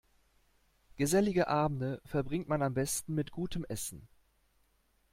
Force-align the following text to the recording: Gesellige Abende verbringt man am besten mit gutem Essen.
Gesellige 0.97 1.47
Abende 1.47 2.01
verbringt 2.05 2.47
man 2.47 2.63
am 2.63 2.73
besten 2.73 3.13
mit 3.13 3.29
gutem 3.31 3.63
Essen. 3.69 4.07